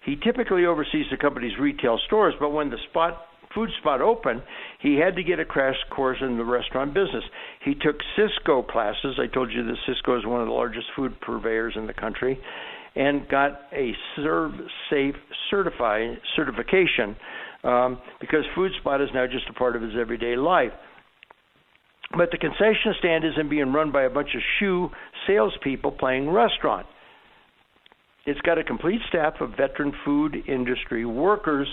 [0.05, 4.43] He typically oversees the company's retail stores, but when the spot food spot opened,
[4.79, 7.23] he had to get a crash course in the restaurant business.
[7.65, 9.19] He took Sysco classes.
[9.19, 12.39] I told you that Sysco is one of the largest food purveyors in the country,
[12.95, 14.51] and got a Serve
[14.89, 15.15] Safe
[15.49, 17.15] certify certification
[17.63, 20.71] um, because Food Spot is now just a part of his everyday life.
[22.17, 24.89] But the concession stand isn't being run by a bunch of shoe
[25.27, 26.87] salespeople playing restaurant.
[28.25, 31.67] It's got a complete staff of veteran food industry workers,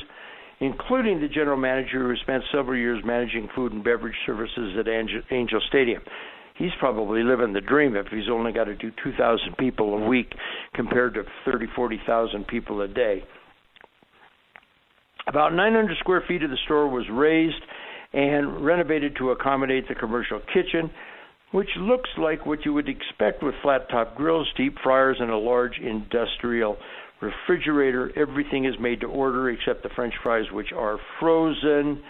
[0.61, 5.61] including the general manager who spent several years managing food and beverage services at Angel
[5.69, 6.03] Stadium.
[6.57, 10.33] He's probably living the dream if he's only got to do 2,000 people a week
[10.75, 13.23] compared to 30, 40,000 people a day.
[15.27, 17.61] About 900 square feet of the store was raised
[18.17, 20.91] and renovated to accommodate the commercial kitchen,
[21.53, 25.37] which looks like what you would expect with flat top grills, deep fryers, and a
[25.37, 26.79] large industrial
[27.21, 28.11] refrigerator.
[28.19, 32.03] Everything is made to order except the French fries, which are frozen.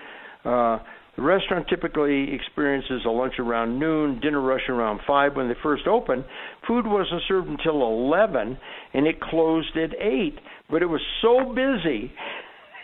[0.45, 0.79] Uh,
[1.17, 5.35] the restaurant typically experiences a lunch around noon, dinner rush around 5.
[5.35, 6.25] When they first opened,
[6.69, 8.57] food wasn't served until 11,
[8.95, 10.39] and it closed at 8.
[10.71, 12.13] But it was so busy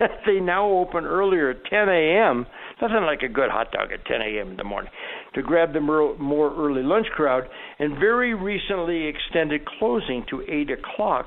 [0.27, 2.47] they now open earlier at 10 a.m.
[2.81, 4.51] Nothing like a good hot dog at 10 a.m.
[4.53, 4.91] in the morning
[5.35, 7.45] to grab the more early lunch crowd,
[7.79, 11.27] and very recently extended closing to 8 o'clock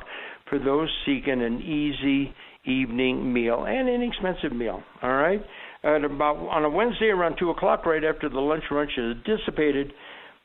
[0.50, 2.34] for those seeking an easy
[2.66, 4.84] evening meal and inexpensive meal.
[5.02, 5.42] All right?
[5.86, 9.94] at about on a Wednesday around two o'clock, right after the lunch lunch is dissipated,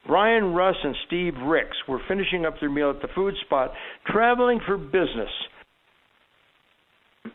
[0.06, 3.72] Brian Russ and Steve Ricks were finishing up their meal at the food spot,
[4.06, 5.30] traveling for business.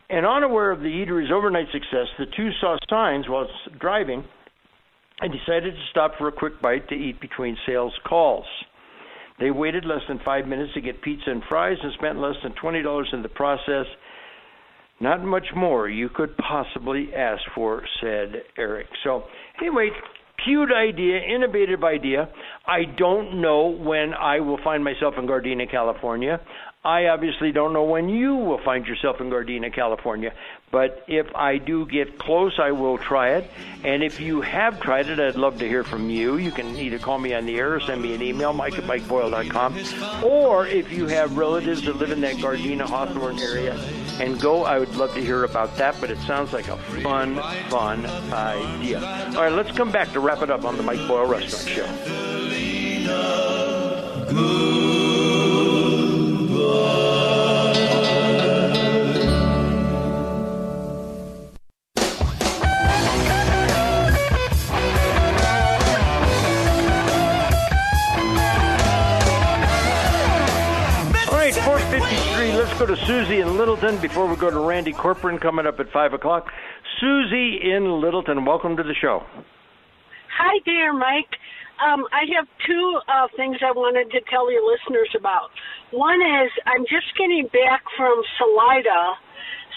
[0.09, 3.47] And unaware of the eatery's overnight success, the two saw signs while
[3.79, 4.23] driving
[5.21, 8.45] and decided to stop for a quick bite to eat between sales calls.
[9.39, 12.53] They waited less than five minutes to get pizza and fries and spent less than
[12.53, 13.85] $20 in the process
[14.99, 18.87] not much more you could possibly ask for, said Eric.
[19.03, 19.23] So,
[19.59, 19.89] anyway,
[20.45, 22.29] cute idea, innovative idea.
[22.65, 26.39] I don't know when I will find myself in Gardena, California.
[26.85, 30.31] I obviously don't know when you will find yourself in Gardena, California,
[30.69, 33.49] but if I do get close, I will try it.
[33.83, 36.37] And if you have tried it, I'd love to hear from you.
[36.37, 38.83] You can either call me on the air or send me an email, mike at
[38.83, 40.23] mikeboyle.com.
[40.23, 43.73] Or if you have relatives that live in that Gardena Hawthorne area
[44.19, 47.37] and go, I would love to hear about that, but it sounds like a fun,
[47.69, 48.99] fun idea.
[49.29, 51.87] All right, let's come back to wrap it up on the Mike Boyle Restaurant Show.
[54.35, 54.84] go
[74.07, 76.51] before we go to Randy Corcoran coming up at 5 o'clock.
[76.99, 79.23] Susie in Littleton, welcome to the show.
[80.37, 81.35] Hi there, Mike.
[81.83, 85.51] Um, I have two uh, things I wanted to tell your listeners about.
[85.91, 89.19] One is I'm just getting back from Salida.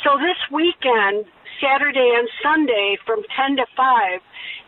[0.06, 1.26] So this weekend,
[1.58, 4.20] Saturday and Sunday from 10 to 5,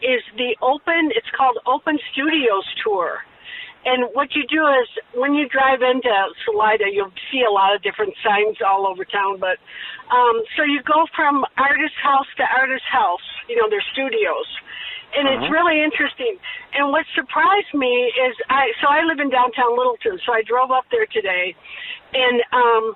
[0.02, 3.22] is the open, it's called Open Studios Tour
[3.84, 6.12] and what you do is when you drive into
[6.44, 9.40] Salida, you'll see a lot of different signs all over town.
[9.40, 9.56] But
[10.12, 14.48] um, so you go from artist house to artist house, you know, their studios,
[15.16, 15.38] and uh-huh.
[15.42, 16.36] it's really interesting.
[16.74, 20.70] And what surprised me is I so I live in downtown Littleton, so I drove
[20.70, 21.54] up there today,
[22.14, 22.94] and um,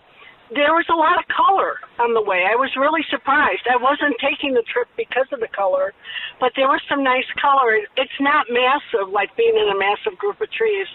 [0.53, 2.45] there was a lot of color on the way.
[2.45, 3.65] I was really surprised.
[3.65, 5.97] I wasn't taking the trip because of the color,
[6.37, 7.81] but there was some nice color.
[7.97, 10.89] It's not massive like being in a massive group of trees.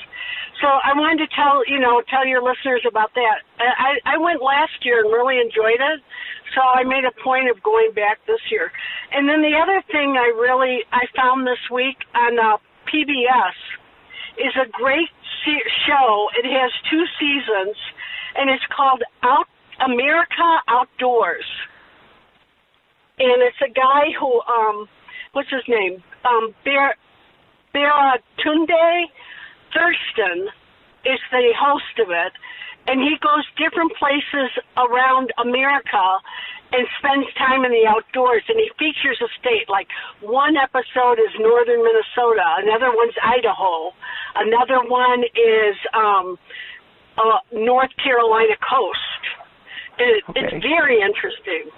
[0.61, 3.41] So I wanted to tell you know tell your listeners about that.
[3.57, 5.99] I I went last year and really enjoyed it,
[6.53, 8.69] so I made a point of going back this year.
[9.09, 13.57] And then the other thing I really I found this week on uh, PBS
[14.37, 15.09] is a great
[15.87, 16.29] show.
[16.37, 17.75] It has two seasons
[18.35, 19.47] and it's called Out
[19.79, 21.45] America Outdoors.
[23.19, 24.87] And it's a guy who, um,
[25.33, 26.03] what's his name?
[26.25, 26.95] Um, Bear,
[27.75, 29.05] Baratunde
[29.73, 30.47] Thurston
[31.05, 32.33] is the host of it,
[32.87, 36.19] and he goes different places around America
[36.71, 39.87] and spends time in the outdoors and he features a state like
[40.21, 43.89] one episode is northern minnesota another one's idaho
[44.37, 46.37] another one is um
[47.19, 49.23] uh, North Carolina coast.
[49.99, 50.39] It, okay.
[50.39, 51.71] It's very interesting.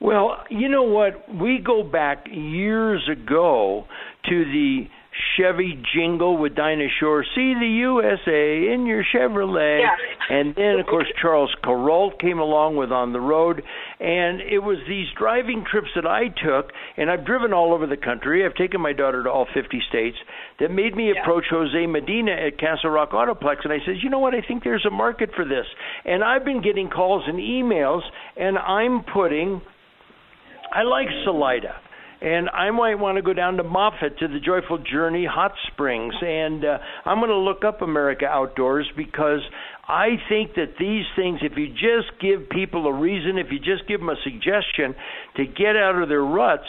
[0.00, 1.32] Well, you know what?
[1.34, 3.84] We go back years ago
[4.28, 4.86] to the
[5.36, 9.80] Chevy jingle with Dinah Shore, see the USA in your Chevrolet.
[9.80, 10.36] Yeah.
[10.36, 13.62] And then, of course, Charles Kuralt came along with On the Road.
[14.00, 17.96] And it was these driving trips that I took, and I've driven all over the
[17.96, 18.46] country.
[18.46, 20.16] I've taken my daughter to all 50 states,
[20.60, 21.20] that made me yeah.
[21.20, 23.64] approach Jose Medina at Castle Rock Autoplex.
[23.64, 24.34] And I said, you know what?
[24.34, 25.66] I think there's a market for this.
[26.04, 28.02] And I've been getting calls and emails,
[28.36, 29.60] and I'm putting,
[30.72, 31.74] I like Salida
[32.20, 36.14] and I might want to go down to Moffat to the Joyful Journey Hot Springs,
[36.20, 39.40] and uh, I'm going to look up America Outdoors because
[39.88, 43.88] I think that these things, if you just give people a reason, if you just
[43.88, 44.94] give them a suggestion
[45.36, 46.66] to get out of their ruts,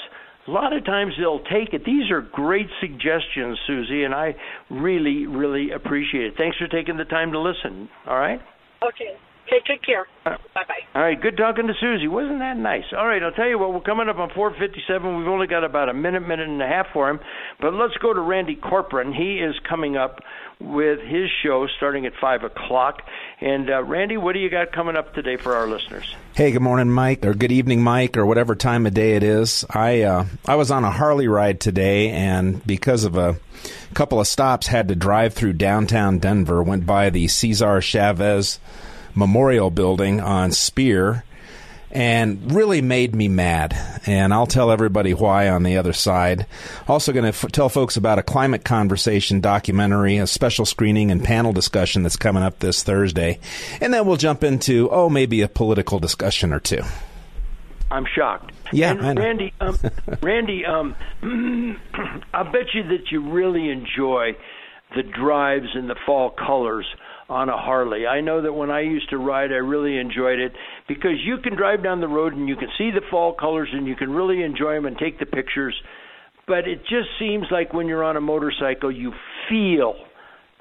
[0.48, 1.84] a lot of times they'll take it.
[1.86, 4.36] These are great suggestions, Susie, and I
[4.70, 6.34] really, really appreciate it.
[6.38, 7.90] Thanks for taking the time to listen.
[8.08, 8.40] All right?
[8.82, 9.18] Okay.
[9.50, 10.06] Okay, take care.
[10.28, 10.82] Uh, bye bye.
[10.94, 12.08] All right, good talking to Susie.
[12.08, 12.84] Wasn't that nice?
[12.96, 15.18] All right, I'll tell you what, we're coming up on 457.
[15.18, 17.20] We've only got about a minute, minute and a half for him.
[17.60, 19.12] But let's go to Randy Corcoran.
[19.12, 20.20] He is coming up
[20.60, 23.02] with his show starting at 5 o'clock.
[23.42, 26.16] And uh, Randy, what do you got coming up today for our listeners?
[26.36, 29.66] Hey, good morning, Mike, or good evening, Mike, or whatever time of day it is.
[29.68, 33.38] I uh, I was on a Harley ride today, and because of a
[33.96, 36.62] couple of stops, had to drive through downtown Denver.
[36.62, 38.60] Went by the Cesar Chavez
[39.16, 41.24] Memorial Building on Speer
[41.92, 43.76] and really made me mad.
[44.06, 46.46] And I'll tell everybody why on the other side.
[46.88, 51.24] Also, going to f- tell folks about a climate conversation documentary, a special screening and
[51.24, 53.40] panel discussion that's coming up this Thursday.
[53.82, 56.82] And then we'll jump into, oh, maybe a political discussion or two.
[57.92, 58.52] I'm shocked.
[58.72, 59.76] Yeah, and Randy, um,
[60.22, 60.96] Randy, um,
[62.34, 64.36] I bet you that you really enjoy
[64.96, 66.86] the drives in the fall colors
[67.30, 68.08] on a Harley.
[68.08, 70.54] I know that when I used to ride, I really enjoyed it
[70.88, 73.88] because you can drive down the road and you can see the fall colors and
[73.88, 75.76] you can really enjoy them and take the pictures.
[76.48, 79.14] But it just seems like when you're on a motorcycle, you
[79.48, 79.96] feel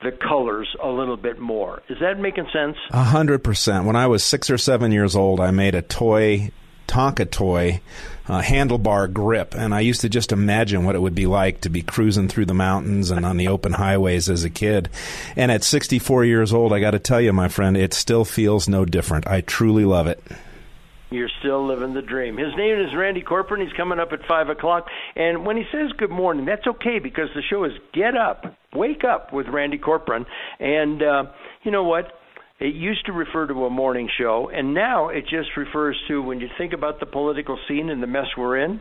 [0.02, 1.82] the colors a little bit more.
[1.88, 2.76] Is that making sense?
[2.90, 3.86] A hundred percent.
[3.86, 6.50] When I was six or seven years old, I made a toy
[6.88, 7.80] Tonka toy
[8.26, 11.68] uh, handlebar grip, and I used to just imagine what it would be like to
[11.68, 14.88] be cruising through the mountains and on the open highways as a kid.
[15.36, 18.68] And at 64 years old, I got to tell you, my friend, it still feels
[18.68, 19.26] no different.
[19.26, 20.22] I truly love it.
[21.10, 22.36] You're still living the dream.
[22.36, 23.62] His name is Randy Corcoran.
[23.66, 24.88] He's coming up at 5 o'clock.
[25.16, 29.04] And when he says good morning, that's okay because the show is Get Up, Wake
[29.04, 30.26] Up with Randy Corcoran.
[30.58, 31.24] And uh,
[31.62, 32.12] you know what?
[32.60, 36.40] It used to refer to a morning show, and now it just refers to when
[36.40, 38.80] you think about the political scene and the mess we're in,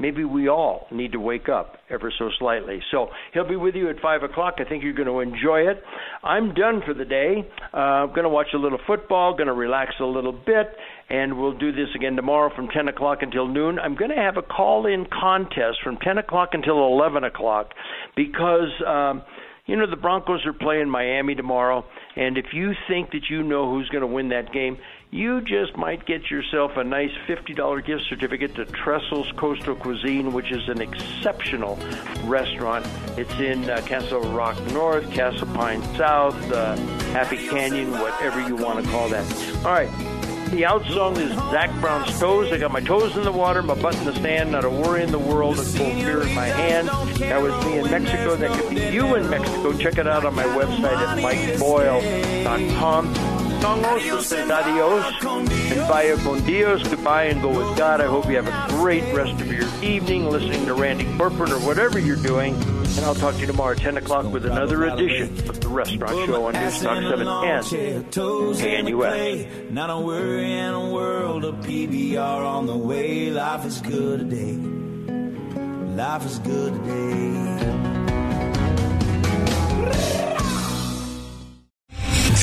[0.00, 2.80] maybe we all need to wake up ever so slightly.
[2.90, 4.54] So he'll be with you at 5 o'clock.
[4.58, 5.82] I think you're going to enjoy it.
[6.24, 7.48] I'm done for the day.
[7.72, 10.66] Uh, I'm going to watch a little football, going to relax a little bit,
[11.10, 13.78] and we'll do this again tomorrow from 10 o'clock until noon.
[13.78, 17.70] I'm going to have a call in contest from 10 o'clock until 11 o'clock
[18.16, 18.70] because.
[18.84, 19.22] Um,
[19.68, 21.84] you know, the Broncos are playing Miami tomorrow,
[22.16, 24.78] and if you think that you know who's going to win that game,
[25.10, 30.50] you just might get yourself a nice $50 gift certificate to Trestle's Coastal Cuisine, which
[30.50, 31.78] is an exceptional
[32.24, 32.86] restaurant.
[33.18, 36.74] It's in uh, Castle Rock North, Castle Pine South, uh,
[37.12, 39.26] Happy Canyon, whatever you want to call that.
[39.66, 40.27] All right.
[40.50, 42.50] The out song is Zac Brown's Toes.
[42.52, 45.02] I got my toes in the water, my butt in the sand, not a worry
[45.02, 46.88] in the world, a full beer in my hand.
[47.18, 48.34] That was me in Mexico.
[48.34, 49.76] That could be you in Mexico.
[49.76, 53.47] Check it out on my website at mikeboyle.com.
[53.60, 56.86] Song also says adios and vaya con Dios.
[56.86, 58.00] Goodbye and go with God.
[58.00, 61.58] I hope you have a great rest of your evening listening to Randy Corcoran or
[61.60, 62.54] whatever you're doing.
[62.54, 66.26] And I'll talk to you tomorrow at 10 o'clock with another edition of The Restaurant
[66.26, 69.70] Show on News Talk 710 KNUS.
[69.70, 73.30] Not a worry in a world of PBR on the way.
[73.30, 74.54] Life is good today.
[75.94, 77.57] Life is good today.